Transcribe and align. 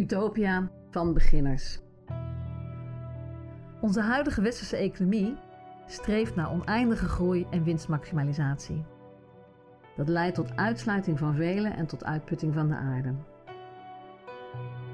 Utopia 0.00 0.70
van 0.90 1.14
beginners. 1.14 1.80
Onze 3.80 4.00
huidige 4.00 4.42
westerse 4.42 4.76
economie 4.76 5.36
streeft 5.86 6.34
naar 6.34 6.50
oneindige 6.50 7.08
groei 7.08 7.46
en 7.50 7.64
winstmaximalisatie. 7.64 8.84
Dat 9.96 10.08
leidt 10.08 10.34
tot 10.34 10.56
uitsluiting 10.56 11.18
van 11.18 11.34
velen 11.34 11.76
en 11.76 11.86
tot 11.86 12.04
uitputting 12.04 12.54
van 12.54 12.68
de 12.68 12.74
aarde. 12.74 13.14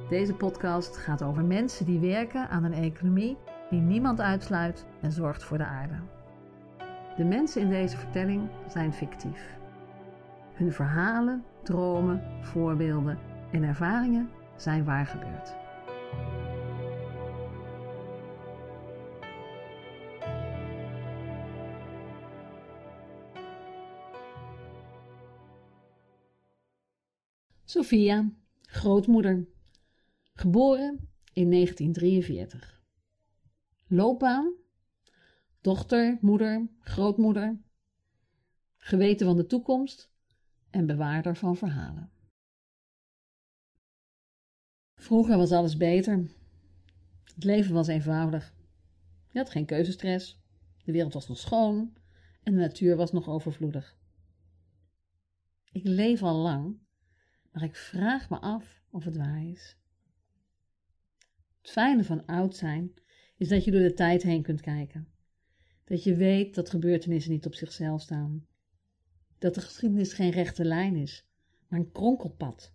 Deze 0.09 0.35
podcast 0.35 0.97
gaat 0.97 1.23
over 1.23 1.45
mensen 1.45 1.87
die 1.87 2.01
werken 2.01 2.49
aan 2.49 2.65
een 2.65 2.73
economie 2.73 3.37
die 3.71 3.81
niemand 3.81 4.21
uitsluit 4.21 4.87
en 5.01 5.13
zorgt 5.13 5.45
voor 5.45 5.59
de 5.59 5.67
aarde. 5.67 5.99
De 7.17 7.25
mensen 7.25 7.63
in 7.63 7.71
deze 7.71 7.97
vertelling 7.97 8.49
zijn 8.69 8.93
fictief. 8.93 9.57
Hun 10.55 10.73
verhalen, 10.73 11.45
dromen, 11.63 12.23
voorbeelden 12.41 13.19
en 13.51 13.63
ervaringen 13.63 14.31
zijn 14.57 14.85
waar 14.85 15.07
gebeurd. 15.07 15.55
Sophia, 27.65 28.31
grootmoeder, 28.63 29.47
geboren 30.35 31.09
in 31.33 31.51
1943. 31.51 32.83
Loopbaan, 33.87 34.53
dochter, 35.61 36.19
moeder, 36.21 36.69
grootmoeder, 36.81 37.61
geweten 38.77 39.27
van 39.27 39.37
de 39.37 39.47
toekomst 39.47 40.11
en 40.71 40.87
bewaarder 40.87 41.37
van 41.37 41.57
verhalen. 41.57 42.11
Vroeger 44.97 45.37
was 45.37 45.53
alles 45.53 45.77
beter. 45.77 46.31
Het 47.35 47.45
leven 47.45 47.75
was 47.75 47.87
eenvoudig. 47.87 48.55
Je 49.31 49.39
had 49.39 49.51
geen 49.51 49.67
keuzestress. 49.67 50.41
De 50.85 50.93
wereld 50.93 51.13
was 51.13 51.29
nog 51.29 51.39
schoon 51.39 51.97
en 52.43 52.53
de 52.53 52.59
natuur 52.61 52.97
was 52.97 53.13
nog 53.13 53.29
overvloedig. 53.29 53.97
Ik 55.73 55.85
leef 55.85 56.23
al 56.23 56.37
lang, 56.37 56.79
maar 57.53 57.63
ik 57.63 57.77
vraag 57.77 58.31
me 58.31 58.39
af 58.39 58.83
of 58.91 59.05
het 59.05 59.17
waar 59.17 59.47
is. 59.47 59.77
Het 61.61 61.71
fijne 61.71 62.05
van 62.05 62.27
oud 62.27 62.57
zijn 62.57 62.95
is 63.37 63.49
dat 63.49 63.65
je 63.65 63.71
door 63.71 63.81
de 63.81 63.95
tijd 63.95 64.23
heen 64.23 64.43
kunt 64.43 64.61
kijken. 64.61 65.09
Dat 65.85 66.05
je 66.05 66.15
weet 66.15 66.55
dat 66.55 66.71
gebeurtenissen 66.71 67.33
niet 67.33 67.47
op 67.47 67.55
zichzelf 67.55 68.01
staan. 68.01 68.47
Dat 69.39 69.55
de 69.55 69.61
geschiedenis 69.61 70.13
geen 70.13 70.31
rechte 70.31 70.65
lijn 70.65 70.97
is, 70.97 71.27
maar 71.69 71.79
een 71.79 71.93
kronkelpad. 71.93 72.73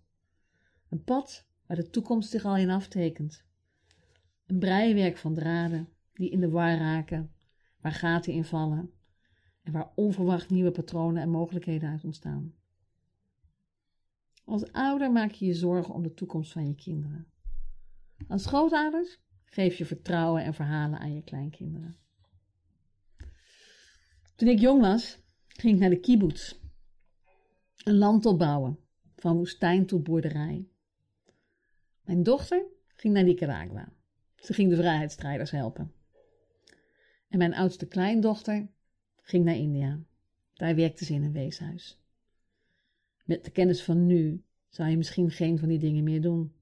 Een 0.89 1.03
pad 1.03 1.49
waar 1.71 1.79
de 1.79 1.89
toekomst 1.89 2.29
zich 2.29 2.45
al 2.45 2.57
in 2.57 2.69
aftekent. 2.69 3.43
Een 4.45 4.59
breiwerk 4.59 5.17
van 5.17 5.33
draden 5.33 5.89
die 6.13 6.29
in 6.29 6.39
de 6.39 6.49
war 6.49 6.77
raken, 6.77 7.33
waar 7.81 7.91
gaten 7.91 8.33
in 8.33 8.43
vallen 8.43 8.91
en 9.63 9.71
waar 9.71 9.91
onverwacht 9.95 10.49
nieuwe 10.49 10.71
patronen 10.71 11.21
en 11.21 11.29
mogelijkheden 11.29 11.89
uit 11.89 12.03
ontstaan. 12.03 12.53
Als 14.43 14.71
ouder 14.71 15.11
maak 15.11 15.31
je 15.31 15.45
je 15.45 15.53
zorgen 15.53 15.93
om 15.93 16.03
de 16.03 16.13
toekomst 16.13 16.51
van 16.51 16.67
je 16.67 16.75
kinderen. 16.75 17.27
Als 18.27 18.45
grootouders 18.45 19.19
geef 19.45 19.75
je 19.75 19.85
vertrouwen 19.85 20.43
en 20.43 20.53
verhalen 20.53 20.99
aan 20.99 21.13
je 21.13 21.23
kleinkinderen. 21.23 21.97
Toen 24.35 24.47
ik 24.47 24.59
jong 24.59 24.81
was, 24.81 25.19
ging 25.47 25.73
ik 25.73 25.79
naar 25.79 25.89
de 25.89 25.99
kibbutz. 25.99 26.55
Een 27.83 27.97
land 27.97 28.25
opbouwen, 28.25 28.79
van 29.15 29.35
woestijn 29.35 29.85
tot 29.85 30.03
boerderij. 30.03 30.70
Mijn 32.01 32.23
dochter 32.23 32.65
ging 32.95 33.13
naar 33.13 33.23
Nicaragua. 33.23 33.93
Ze 34.35 34.53
ging 34.53 34.69
de 34.69 34.75
vrijheidsstrijders 34.75 35.51
helpen. 35.51 35.93
En 37.27 37.37
mijn 37.37 37.53
oudste 37.53 37.87
kleindochter 37.87 38.67
ging 39.21 39.45
naar 39.45 39.55
India. 39.55 39.99
Daar 40.53 40.75
werkte 40.75 41.05
ze 41.05 41.13
in 41.13 41.23
een 41.23 41.31
weeshuis. 41.31 41.99
Met 43.25 43.45
de 43.45 43.51
kennis 43.51 43.83
van 43.83 44.05
nu 44.05 44.43
zou 44.69 44.89
je 44.89 44.97
misschien 44.97 45.31
geen 45.31 45.59
van 45.59 45.67
die 45.67 45.79
dingen 45.79 46.03
meer 46.03 46.21
doen, 46.21 46.53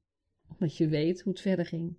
omdat 0.47 0.77
je 0.77 0.87
weet 0.87 1.21
hoe 1.21 1.31
het 1.31 1.41
verder 1.41 1.65
ging. 1.65 1.97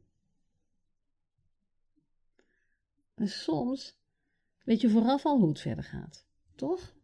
En 3.15 3.29
soms 3.29 3.99
weet 4.65 4.81
je 4.81 4.91
vooraf 4.91 5.25
al 5.25 5.39
hoe 5.39 5.49
het 5.49 5.61
verder 5.61 5.85
gaat, 5.85 6.27
toch? 6.55 6.95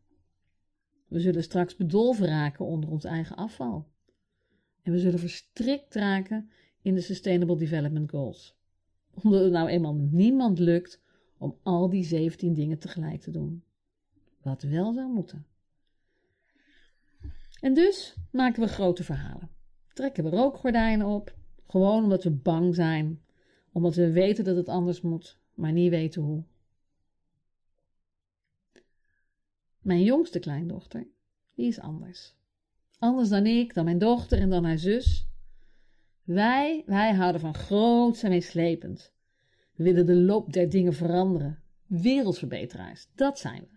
We 1.09 1.21
zullen 1.21 1.43
straks 1.43 1.77
bedolven 1.77 2.27
raken 2.27 2.65
onder 2.65 2.91
ons 2.91 3.05
eigen 3.05 3.37
afval. 3.37 3.89
En 4.87 4.93
we 4.93 4.99
zullen 4.99 5.19
verstrikt 5.19 5.95
raken 5.95 6.51
in 6.83 6.95
de 6.95 7.01
Sustainable 7.01 7.57
Development 7.57 8.11
Goals. 8.11 8.57
Omdat 9.15 9.43
het 9.43 9.53
nou 9.53 9.69
eenmaal 9.69 9.95
niemand 9.95 10.59
lukt 10.59 11.03
om 11.39 11.59
al 11.63 11.91
die 11.91 12.05
17 12.05 12.55
dingen 12.55 12.79
tegelijk 12.79 13.21
te 13.21 13.31
doen. 13.31 13.63
Wat 14.43 14.63
wel 14.63 14.93
zou 14.93 15.13
moeten. 15.13 15.47
En 17.61 17.75
dus 17.75 18.15
maken 18.31 18.63
we 18.63 18.69
grote 18.69 19.05
verhalen. 19.05 19.51
Trekken 19.93 20.25
we 20.25 20.31
rookgordijnen 20.31 21.07
op, 21.07 21.37
gewoon 21.67 22.03
omdat 22.03 22.25
we 22.25 22.31
bang 22.31 22.75
zijn, 22.75 23.23
omdat 23.73 23.95
we 23.95 24.11
weten 24.11 24.45
dat 24.45 24.57
het 24.57 24.69
anders 24.69 25.01
moet, 25.01 25.39
maar 25.55 25.73
niet 25.73 25.91
weten 25.91 26.23
hoe. 26.23 26.45
Mijn 29.81 30.03
jongste 30.03 30.39
kleindochter, 30.39 31.07
die 31.55 31.67
is 31.67 31.81
anders. 31.81 32.36
Anders 32.99 33.29
dan 33.29 33.47
ik, 33.47 33.75
dan 33.75 33.85
mijn 33.85 33.99
dochter 33.99 34.39
en 34.39 34.51
dan 34.51 34.65
haar 34.65 34.79
zus. 34.79 35.29
Wij, 36.23 36.83
wij 36.87 37.15
houden 37.15 37.41
van 37.41 37.55
groots 37.55 38.23
en 38.23 38.31
meeslepend. 38.31 39.13
We 39.73 39.85
willen 39.85 40.07
de 40.07 40.15
loop 40.15 40.53
der 40.53 40.71
dingen 40.71 40.95
veranderen. 40.95 41.63
Wereldverbeteraars, 41.87 43.09
dat 43.15 43.39
zijn 43.39 43.61
we. 43.61 43.77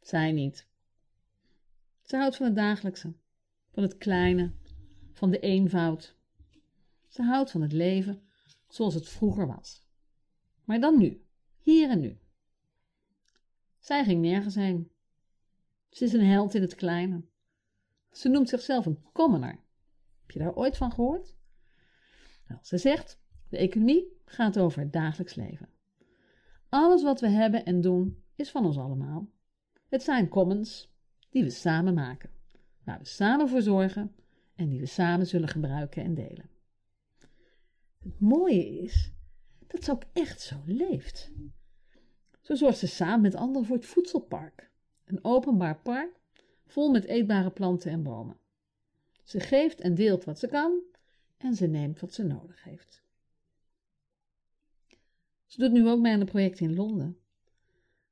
Zij 0.00 0.32
niet. 0.32 0.68
Ze 2.02 2.16
houdt 2.16 2.36
van 2.36 2.46
het 2.46 2.54
dagelijkse, 2.54 3.14
van 3.70 3.82
het 3.82 3.96
kleine, 3.96 4.52
van 5.12 5.30
de 5.30 5.38
eenvoud. 5.40 6.16
Ze 7.08 7.22
houdt 7.22 7.50
van 7.50 7.62
het 7.62 7.72
leven 7.72 8.22
zoals 8.68 8.94
het 8.94 9.08
vroeger 9.08 9.46
was. 9.46 9.86
Maar 10.64 10.80
dan 10.80 10.98
nu, 10.98 11.24
hier 11.58 11.90
en 11.90 12.00
nu. 12.00 12.18
Zij 13.78 14.04
ging 14.04 14.20
nergens 14.20 14.54
heen. 14.54 14.90
Ze 15.90 16.04
is 16.04 16.12
een 16.12 16.26
held 16.26 16.54
in 16.54 16.62
het 16.62 16.74
kleine. 16.74 17.22
Ze 18.18 18.28
noemt 18.28 18.48
zichzelf 18.48 18.86
een 18.86 19.02
commoner. 19.12 19.60
Heb 20.20 20.30
je 20.30 20.38
daar 20.38 20.54
ooit 20.54 20.76
van 20.76 20.92
gehoord? 20.92 21.36
Nou, 22.48 22.60
ze 22.62 22.78
zegt: 22.78 23.20
de 23.48 23.56
economie 23.56 24.20
gaat 24.24 24.58
over 24.58 24.80
het 24.80 24.92
dagelijks 24.92 25.34
leven. 25.34 25.68
Alles 26.68 27.02
wat 27.02 27.20
we 27.20 27.28
hebben 27.28 27.64
en 27.64 27.80
doen 27.80 28.24
is 28.34 28.50
van 28.50 28.64
ons 28.64 28.78
allemaal. 28.78 29.28
Het 29.88 30.02
zijn 30.02 30.28
commons 30.28 30.92
die 31.30 31.42
we 31.42 31.50
samen 31.50 31.94
maken, 31.94 32.30
waar 32.84 32.98
we 32.98 33.04
samen 33.04 33.48
voor 33.48 33.62
zorgen 33.62 34.14
en 34.54 34.68
die 34.68 34.80
we 34.80 34.86
samen 34.86 35.26
zullen 35.26 35.48
gebruiken 35.48 36.02
en 36.02 36.14
delen. 36.14 36.50
Het 37.98 38.20
mooie 38.20 38.80
is 38.80 39.12
dat 39.66 39.84
ze 39.84 39.90
ook 39.90 40.04
echt 40.12 40.40
zo 40.40 40.62
leeft. 40.66 41.32
Zo 42.40 42.54
zorgt 42.54 42.78
ze 42.78 42.86
samen 42.86 43.20
met 43.20 43.34
anderen 43.34 43.66
voor 43.66 43.76
het 43.76 43.86
voedselpark, 43.86 44.70
een 45.04 45.24
openbaar 45.24 45.80
park 45.80 46.16
vol 46.68 46.90
met 46.90 47.04
eetbare 47.04 47.50
planten 47.50 47.90
en 47.90 48.02
bomen. 48.02 48.36
Ze 49.22 49.40
geeft 49.40 49.80
en 49.80 49.94
deelt 49.94 50.24
wat 50.24 50.38
ze 50.38 50.48
kan 50.48 50.80
en 51.36 51.54
ze 51.54 51.66
neemt 51.66 52.00
wat 52.00 52.12
ze 52.14 52.22
nodig 52.22 52.64
heeft. 52.64 53.02
Ze 55.46 55.60
doet 55.60 55.72
nu 55.72 55.88
ook 55.88 56.00
mee 56.00 56.12
aan 56.12 56.20
een 56.20 56.26
project 56.26 56.60
in 56.60 56.74
Londen, 56.74 57.18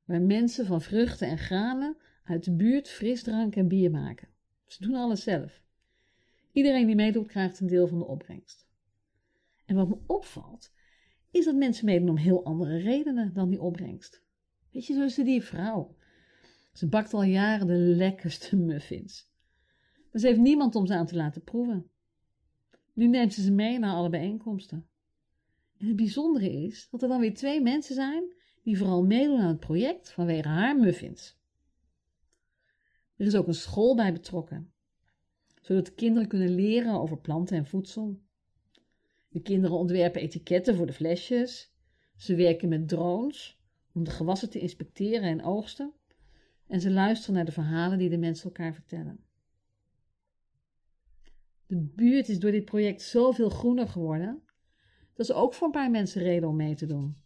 waar 0.05 0.21
mensen 0.21 0.65
van 0.65 0.81
vruchten 0.81 1.27
en 1.27 1.37
granen 1.37 1.97
uit 2.23 2.43
de 2.43 2.51
buurt 2.51 2.89
frisdrank 2.89 3.55
en 3.55 3.67
bier 3.67 3.91
maken. 3.91 4.27
Ze 4.65 4.83
doen 4.83 4.95
alles 4.95 5.23
zelf. 5.23 5.61
Iedereen 6.51 6.85
die 6.85 6.95
meedoet 6.95 7.27
krijgt 7.27 7.59
een 7.59 7.67
deel 7.67 7.87
van 7.87 7.99
de 7.99 8.05
opbrengst. 8.05 8.67
En 9.65 9.75
wat 9.75 9.89
me 9.89 9.97
opvalt, 10.05 10.71
is 11.31 11.45
dat 11.45 11.55
mensen 11.55 11.85
meedoen 11.85 12.09
om 12.09 12.17
heel 12.17 12.45
andere 12.45 12.77
redenen 12.77 13.33
dan 13.33 13.49
die 13.49 13.61
opbrengst. 13.61 14.21
Weet 14.71 14.85
je, 14.85 14.93
zoals 14.93 15.15
die 15.15 15.43
vrouw 15.43 15.95
ze 16.77 16.87
bakt 16.87 17.13
al 17.13 17.23
jaren 17.23 17.67
de 17.67 17.73
lekkerste 17.73 18.55
muffins. 18.71 19.31
Maar 20.11 20.21
ze 20.21 20.27
heeft 20.27 20.39
niemand 20.39 20.75
om 20.75 20.85
ze 20.85 20.95
aan 20.95 21.05
te 21.05 21.15
laten 21.15 21.43
proeven. 21.43 21.89
Nu 22.93 23.07
neemt 23.07 23.33
ze 23.33 23.41
ze 23.41 23.51
mee 23.51 23.79
naar 23.79 23.93
alle 23.93 24.09
bijeenkomsten. 24.09 24.87
En 25.77 25.87
het 25.87 25.95
bijzondere 25.95 26.51
is 26.51 26.87
dat 26.89 27.01
er 27.01 27.07
dan 27.07 27.19
weer 27.19 27.33
twee 27.33 27.61
mensen 27.61 27.95
zijn 27.95 28.33
die 28.63 28.77
vooral 28.77 29.03
meedoen 29.03 29.39
aan 29.39 29.47
het 29.47 29.59
project 29.59 30.11
vanwege 30.11 30.47
haar 30.47 30.77
muffins. 30.79 31.39
Er 33.15 33.25
is 33.25 33.35
ook 33.35 33.47
een 33.47 33.53
school 33.53 33.95
bij 33.95 34.13
betrokken, 34.13 34.73
zodat 35.61 35.85
de 35.85 35.93
kinderen 35.93 36.27
kunnen 36.27 36.55
leren 36.55 36.93
over 36.93 37.19
planten 37.19 37.57
en 37.57 37.65
voedsel. 37.65 38.21
De 39.29 39.41
kinderen 39.41 39.77
ontwerpen 39.77 40.21
etiketten 40.21 40.75
voor 40.75 40.85
de 40.85 40.93
flesjes. 40.93 41.73
Ze 42.15 42.35
werken 42.35 42.69
met 42.69 42.87
drones 42.87 43.59
om 43.93 44.03
de 44.03 44.11
gewassen 44.11 44.49
te 44.49 44.59
inspecteren 44.59 45.29
en 45.29 45.43
oogsten 45.43 45.93
en 46.67 46.81
ze 46.81 46.91
luisteren 46.91 47.35
naar 47.35 47.45
de 47.45 47.51
verhalen 47.51 47.97
die 47.97 48.09
de 48.09 48.17
mensen 48.17 48.45
elkaar 48.45 48.73
vertellen. 48.73 49.19
De 51.67 51.77
buurt 51.77 52.29
is 52.29 52.39
door 52.39 52.51
dit 52.51 52.65
project 52.65 53.01
zoveel 53.01 53.49
groener 53.49 53.87
geworden. 53.87 54.41
Dat 55.13 55.29
is 55.29 55.35
ook 55.35 55.53
voor 55.53 55.65
een 55.65 55.73
paar 55.73 55.91
mensen 55.91 56.21
reden 56.21 56.49
om 56.49 56.55
mee 56.55 56.75
te 56.75 56.85
doen. 56.85 57.17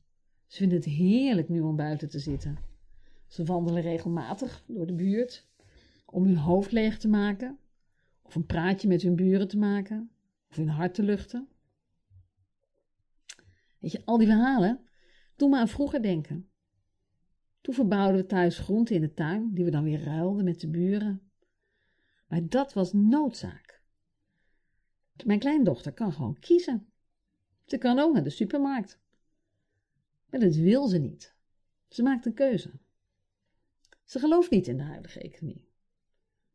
Ze 0.47 0.57
vinden 0.57 0.77
het 0.77 0.87
heerlijk 0.87 1.49
nu 1.49 1.61
om 1.61 1.75
buiten 1.75 2.09
te 2.09 2.19
zitten. 2.19 2.57
Ze 3.27 3.43
wandelen 3.43 3.81
regelmatig 3.81 4.63
door 4.67 4.87
de 4.87 4.93
buurt 4.93 5.47
om 6.05 6.23
hun 6.25 6.37
hoofd 6.37 6.71
leeg 6.71 6.97
te 6.97 7.07
maken, 7.07 7.59
of 8.21 8.35
een 8.35 8.45
praatje 8.45 8.87
met 8.87 9.01
hun 9.01 9.15
buren 9.15 9.47
te 9.47 9.57
maken, 9.57 10.11
of 10.49 10.55
hun 10.55 10.69
hart 10.69 10.93
te 10.93 11.03
luchten. 11.03 11.47
Weet 13.79 13.91
je, 13.91 14.01
al 14.05 14.17
die 14.17 14.27
verhalen 14.27 14.87
doen 15.35 15.49
me 15.49 15.57
aan 15.57 15.67
vroeger 15.67 16.01
denken. 16.01 16.50
Toen 17.61 17.73
verbouwden 17.73 18.21
we 18.21 18.25
thuis 18.25 18.59
groenten 18.59 18.95
in 18.95 19.01
de 19.01 19.13
tuin, 19.13 19.53
die 19.53 19.65
we 19.65 19.71
dan 19.71 19.83
weer 19.83 20.03
ruilden 20.03 20.43
met 20.43 20.59
de 20.59 20.67
buren. 20.67 21.31
Maar 22.27 22.47
dat 22.47 22.73
was 22.73 22.93
noodzaak. 22.93 23.81
Mijn 25.25 25.39
kleindochter 25.39 25.93
kan 25.93 26.13
gewoon 26.13 26.39
kiezen. 26.39 26.91
Ze 27.65 27.77
kan 27.77 27.99
ook 27.99 28.13
naar 28.13 28.23
de 28.23 28.29
supermarkt. 28.29 28.99
Maar 30.29 30.39
dat 30.39 30.55
wil 30.55 30.87
ze 30.87 30.97
niet. 30.97 31.35
Ze 31.87 32.03
maakt 32.03 32.25
een 32.25 32.33
keuze. 32.33 32.71
Ze 34.03 34.19
gelooft 34.19 34.51
niet 34.51 34.67
in 34.67 34.77
de 34.77 34.83
huidige 34.83 35.19
economie. 35.19 35.67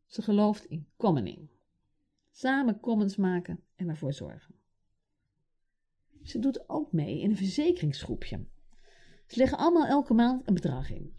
Ze 0.07 0.23
gelooft 0.23 0.65
in 0.65 0.87
commoning. 0.97 1.49
Samen 2.31 2.81
commons 2.81 3.17
maken 3.17 3.61
en 3.75 3.89
ervoor 3.89 4.13
zorgen. 4.13 4.55
Ze 6.23 6.39
doet 6.39 6.69
ook 6.69 6.93
mee 6.93 7.21
in 7.21 7.31
een 7.31 7.37
verzekeringsgroepje. 7.37 8.47
Ze 9.27 9.39
leggen 9.39 9.59
allemaal 9.59 9.87
elke 9.87 10.15
maand 10.15 10.49
een 10.49 10.55
bedrag 10.55 10.91
in. 10.91 11.15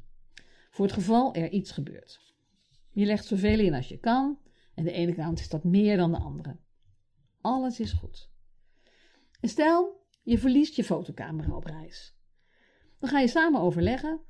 Voor 0.70 0.86
het 0.86 0.94
geval 0.94 1.34
er 1.34 1.50
iets 1.50 1.72
gebeurt. 1.72 2.34
Je 2.92 3.06
legt 3.06 3.26
zoveel 3.26 3.60
in 3.60 3.74
als 3.74 3.88
je 3.88 3.98
kan 3.98 4.40
en 4.74 4.84
de 4.84 4.92
ene 4.92 5.14
kant 5.14 5.40
is 5.40 5.50
dat 5.50 5.64
meer 5.64 5.98
dan 5.98 6.12
de 6.12 6.18
andere. 6.18 6.58
Alles 7.42 7.80
is 7.80 7.92
goed. 7.92 8.30
En 9.40 9.50
stel, 9.50 10.06
je 10.24 10.38
verliest 10.38 10.76
je 10.76 10.84
fotocamera 10.84 11.56
op 11.56 11.64
reis. 11.64 12.16
Dan 13.00 13.10
ga 13.10 13.20
je 13.20 13.28
samen 13.28 13.62
overleggen 13.62 14.22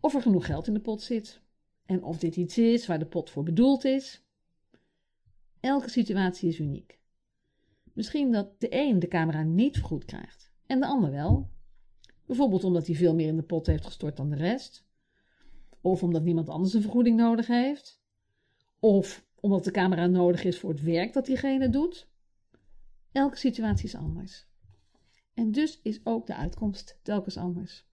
of 0.00 0.14
er 0.14 0.22
genoeg 0.22 0.46
geld 0.46 0.66
in 0.66 0.74
de 0.74 0.80
pot 0.80 1.02
zit 1.02 1.42
en 1.86 2.02
of 2.02 2.18
dit 2.18 2.36
iets 2.36 2.58
is 2.58 2.86
waar 2.86 2.98
de 2.98 3.06
pot 3.06 3.30
voor 3.30 3.42
bedoeld 3.42 3.84
is. 3.84 4.24
Elke 5.60 5.90
situatie 5.90 6.48
is 6.48 6.58
uniek. 6.58 6.98
Misschien 7.92 8.32
dat 8.32 8.60
de 8.60 8.68
een 8.70 8.98
de 8.98 9.08
camera 9.08 9.42
niet 9.42 9.76
vergoed 9.76 10.04
krijgt 10.04 10.52
en 10.66 10.80
de 10.80 10.86
ander 10.86 11.10
wel. 11.10 11.50
Bijvoorbeeld 12.26 12.64
omdat 12.64 12.86
hij 12.86 12.96
veel 12.96 13.14
meer 13.14 13.28
in 13.28 13.36
de 13.36 13.42
pot 13.42 13.66
heeft 13.66 13.84
gestort 13.84 14.16
dan 14.16 14.28
de 14.28 14.36
rest. 14.36 14.84
Of 15.80 16.02
omdat 16.02 16.22
niemand 16.22 16.48
anders 16.48 16.74
een 16.74 16.82
vergoeding 16.82 17.16
nodig 17.16 17.46
heeft. 17.46 18.00
Of 18.78 19.26
omdat 19.40 19.64
de 19.64 19.70
camera 19.70 20.06
nodig 20.06 20.44
is 20.44 20.58
voor 20.58 20.70
het 20.70 20.82
werk 20.82 21.12
dat 21.12 21.26
diegene 21.26 21.68
doet. 21.68 22.08
Elke 23.12 23.36
situatie 23.36 23.84
is 23.84 23.94
anders. 23.94 24.46
En 25.34 25.52
dus 25.52 25.80
is 25.82 26.00
ook 26.04 26.26
de 26.26 26.34
uitkomst 26.34 26.98
telkens 27.02 27.36
anders. 27.36 27.86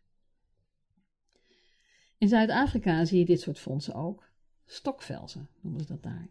In 2.18 2.27
Zuid-Afrika 2.27 3.06
zie 3.06 3.19
je 3.19 3.25
dit 3.25 3.41
soort 3.41 3.59
fondsen 3.59 3.94
ook. 3.94 4.31
Stokvelzen 4.65 5.50
noemen 5.62 5.81
ze 5.81 5.88
dat 5.88 6.03
daar. 6.03 6.30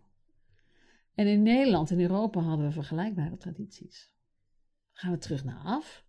En 1.14 1.26
in 1.26 1.42
Nederland 1.42 1.90
en 1.90 2.00
Europa 2.00 2.40
hadden 2.40 2.66
we 2.66 2.72
vergelijkbare 2.72 3.36
tradities. 3.36 4.12
Gaan 4.92 5.12
we 5.12 5.18
terug 5.18 5.44
naar 5.44 5.60
af? 5.64 6.04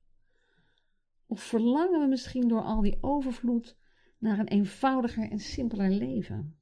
Of 1.33 1.41
verlangen 1.41 1.99
we 1.99 2.07
misschien 2.07 2.47
door 2.47 2.61
al 2.61 2.81
die 2.81 2.97
overvloed 3.01 3.77
naar 4.17 4.39
een 4.39 4.47
eenvoudiger 4.47 5.31
en 5.31 5.39
simpeler 5.39 5.89
leven? 5.89 6.57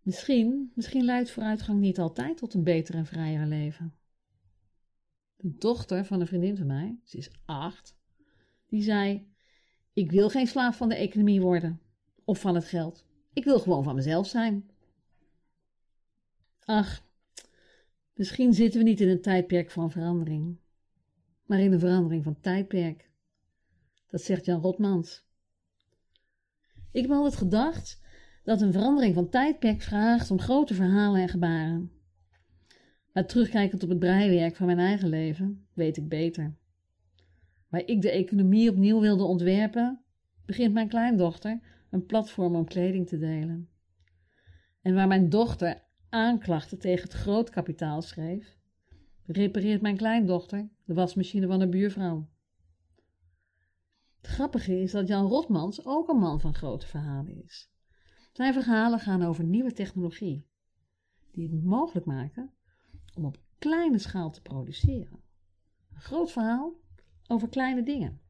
Misschien, 0.00 0.72
misschien 0.74 1.04
leidt 1.04 1.30
vooruitgang 1.30 1.80
niet 1.80 1.98
altijd 1.98 2.36
tot 2.36 2.54
een 2.54 2.62
beter 2.62 2.94
en 2.94 3.06
vrijer 3.06 3.46
leven. 3.46 3.94
De 5.36 5.54
dochter 5.54 6.04
van 6.04 6.20
een 6.20 6.26
vriendin 6.26 6.56
van 6.56 6.66
mij, 6.66 6.98
ze 7.04 7.16
is 7.16 7.30
acht, 7.44 7.96
die 8.66 8.82
zei: 8.82 9.32
ik 9.92 10.10
wil 10.10 10.28
geen 10.28 10.46
slaaf 10.46 10.76
van 10.76 10.88
de 10.88 10.94
economie 10.94 11.40
worden 11.40 11.80
of 12.24 12.40
van 12.40 12.54
het 12.54 12.64
geld. 12.64 13.04
Ik 13.32 13.44
wil 13.44 13.58
gewoon 13.58 13.84
van 13.84 13.94
mezelf 13.94 14.26
zijn. 14.26 14.70
Ach, 16.64 17.06
misschien 18.14 18.54
zitten 18.54 18.80
we 18.80 18.88
niet 18.88 19.00
in 19.00 19.08
een 19.08 19.22
tijdperk 19.22 19.70
van 19.70 19.90
verandering, 19.90 20.60
maar 21.46 21.60
in 21.60 21.72
een 21.72 21.80
verandering 21.80 22.24
van 22.24 22.40
tijdperk. 22.40 23.10
Dat 24.08 24.22
zegt 24.22 24.44
Jan 24.44 24.60
Rotmans. 24.60 25.24
Ik 26.90 27.02
heb 27.02 27.10
altijd 27.10 27.36
gedacht 27.36 28.00
dat 28.44 28.60
een 28.60 28.72
verandering 28.72 29.14
van 29.14 29.28
tijdperk 29.28 29.82
vraagt 29.82 30.30
om 30.30 30.40
grote 30.40 30.74
verhalen 30.74 31.20
en 31.20 31.28
gebaren. 31.28 31.92
Maar 33.12 33.26
terugkijkend 33.26 33.82
op 33.82 33.88
het 33.88 33.98
breiwerk 33.98 34.56
van 34.56 34.66
mijn 34.66 34.78
eigen 34.78 35.08
leven, 35.08 35.66
weet 35.72 35.96
ik 35.96 36.08
beter 36.08 36.60
waar 37.72 37.86
ik 37.86 38.02
de 38.02 38.10
economie 38.10 38.70
opnieuw 38.70 39.00
wilde 39.00 39.24
ontwerpen, 39.24 40.00
begint 40.46 40.72
mijn 40.72 40.88
kleindochter 40.88 41.60
een 41.90 42.06
platform 42.06 42.56
om 42.56 42.64
kleding 42.64 43.08
te 43.08 43.18
delen. 43.18 43.68
En 44.82 44.94
waar 44.94 45.08
mijn 45.08 45.28
dochter 45.28 45.82
aanklachten 46.08 46.78
tegen 46.78 47.02
het 47.02 47.12
grootkapitaal 47.12 48.02
schreef, 48.02 48.56
repareert 49.32 49.82
mijn 49.82 49.96
kleindochter 49.96 50.68
de 50.84 50.94
wasmachine 50.94 51.46
van 51.46 51.58
de 51.58 51.68
buurvrouw. 51.68 52.28
Het 54.20 54.30
grappige 54.30 54.80
is 54.80 54.92
dat 54.92 55.08
Jan 55.08 55.26
Rotmans 55.26 55.84
ook 55.84 56.08
een 56.08 56.18
man 56.18 56.40
van 56.40 56.54
grote 56.54 56.86
verhalen 56.86 57.44
is. 57.44 57.70
Zijn 58.32 58.52
verhalen 58.52 58.98
gaan 58.98 59.22
over 59.22 59.44
nieuwe 59.44 59.72
technologie, 59.72 60.46
die 61.30 61.50
het 61.50 61.64
mogelijk 61.64 62.06
maken 62.06 62.52
om 63.14 63.24
op 63.24 63.38
kleine 63.58 63.98
schaal 63.98 64.30
te 64.30 64.42
produceren. 64.42 65.20
Een 65.94 66.00
groot 66.00 66.32
verhaal 66.32 66.74
over 67.26 67.48
kleine 67.48 67.82
dingen. 67.82 68.20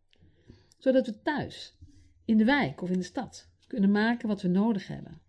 Zodat 0.79 1.07
we 1.07 1.23
thuis, 1.23 1.79
in 2.25 2.37
de 2.37 2.45
wijk 2.45 2.83
of 2.83 2.91
in 2.91 2.99
de 2.99 3.05
stad, 3.05 3.51
kunnen 3.67 3.91
maken 3.91 4.29
wat 4.29 4.43
we 4.43 4.49
nodig 4.49 4.87
hebben. 4.87 5.21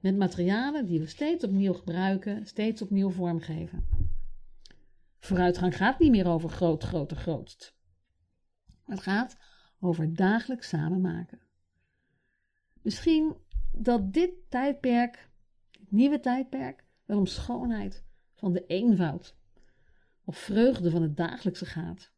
Met 0.00 0.16
materialen 0.16 0.86
die 0.86 0.98
we 1.00 1.06
steeds 1.06 1.44
opnieuw 1.44 1.72
gebruiken, 1.72 2.46
steeds 2.46 2.82
opnieuw 2.82 3.10
vormgeven. 3.10 4.01
Vooruitgang 5.22 5.76
gaat 5.76 5.98
niet 5.98 6.10
meer 6.10 6.26
over 6.26 6.48
groot, 6.50 6.82
groter, 6.82 7.16
grootst. 7.16 7.76
Het 8.84 9.00
gaat 9.00 9.36
over 9.80 10.14
dagelijks 10.14 10.68
samenmaken. 10.68 11.40
Misschien 12.82 13.36
dat 13.72 14.12
dit 14.12 14.30
tijdperk, 14.48 15.30
dit 15.70 15.90
nieuwe 15.90 16.20
tijdperk, 16.20 16.84
wel 17.04 17.18
om 17.18 17.26
schoonheid 17.26 18.04
van 18.34 18.52
de 18.52 18.66
eenvoud 18.66 19.36
of 20.24 20.36
vreugde 20.36 20.90
van 20.90 21.02
het 21.02 21.16
dagelijkse 21.16 21.66
gaat. 21.66 22.12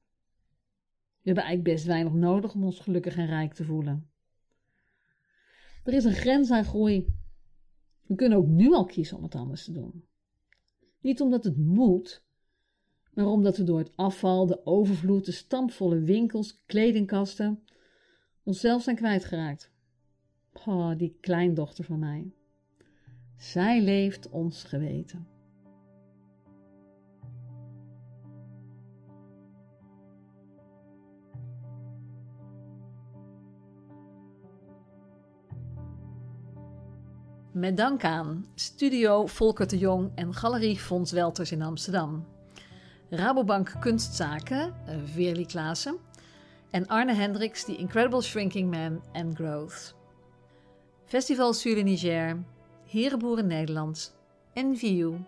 We 1.20 1.30
hebben 1.30 1.44
eigenlijk 1.44 1.76
best 1.76 1.86
weinig 1.86 2.12
nodig 2.12 2.54
om 2.54 2.64
ons 2.64 2.80
gelukkig 2.80 3.16
en 3.16 3.26
rijk 3.26 3.54
te 3.54 3.64
voelen. 3.64 4.10
Er 5.82 5.92
is 5.92 6.04
een 6.04 6.12
grens 6.12 6.50
aan 6.50 6.64
groei. 6.64 7.14
We 8.02 8.14
kunnen 8.14 8.38
ook 8.38 8.46
nu 8.46 8.72
al 8.72 8.84
kiezen 8.84 9.16
om 9.16 9.22
het 9.22 9.34
anders 9.34 9.64
te 9.64 9.72
doen. 9.72 10.08
Niet 11.00 11.20
omdat 11.20 11.44
het 11.44 11.56
moet, 11.56 12.23
maar 13.14 13.26
omdat 13.26 13.56
we 13.56 13.64
door 13.64 13.78
het 13.78 13.92
afval, 13.94 14.46
de 14.46 14.66
overvloed, 14.66 15.24
de 15.24 15.32
stampvolle 15.32 16.00
winkels, 16.00 16.62
kledingkasten 16.66 17.64
onszelf 18.42 18.82
zijn 18.82 18.96
kwijtgeraakt. 18.96 19.72
Oh, 20.66 20.96
die 20.96 21.16
kleindochter 21.20 21.84
van 21.84 21.98
mij. 21.98 22.32
Zij 23.36 23.82
leeft 23.82 24.28
ons 24.28 24.64
geweten. 24.64 25.26
Met 37.52 37.76
dank 37.76 38.04
aan 38.04 38.46
Studio 38.54 39.26
Volker 39.26 39.68
de 39.68 39.78
Jong 39.78 40.12
en 40.14 40.34
Galerie 40.34 40.78
Fons 40.78 41.12
Welters 41.12 41.52
in 41.52 41.62
Amsterdam. 41.62 42.33
Rabobank 43.18 43.80
Kunstzaken, 43.80 44.72
eh, 44.86 44.96
Veerli 45.16 45.46
Klaassen. 45.46 45.98
En 46.72 46.86
Arne 46.88 47.14
Hendricks, 47.14 47.64
The 47.64 47.76
Incredible 47.76 48.20
Shrinking 48.22 48.68
Man 48.68 49.02
and 49.14 49.36
Growth. 49.36 49.94
Festival 51.06 51.54
Sur 51.54 51.82
Niger, 51.84 52.44
Herenboeren 52.86 53.46
Nederland, 53.46 54.12
NVU, 54.56 55.24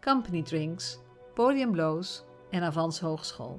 Company 0.00 0.42
Drinks, 0.42 0.98
Podium 1.34 1.72
Blows 1.72 2.24
en 2.50 2.62
Avans 2.62 3.00
Hogeschool. 3.00 3.58